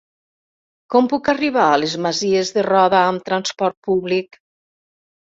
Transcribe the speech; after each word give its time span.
Com 0.93 1.09
puc 1.09 1.27
arribar 1.33 1.65
a 1.73 1.75
les 1.81 1.91
Masies 2.05 2.51
de 2.55 2.63
Roda 2.67 3.01
amb 3.09 3.27
trasport 3.27 3.77
públic? 3.91 4.41